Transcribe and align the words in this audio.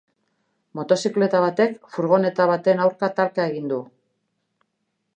Motozikleta 0.79 1.41
batek 1.43 1.77
furgoneta 1.97 2.49
baten 2.55 2.83
aurka 2.87 3.13
talka 3.23 3.49
egin 3.55 3.73
du. 3.75 3.81